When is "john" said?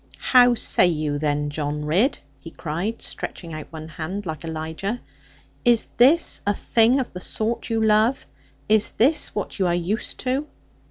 1.51-1.85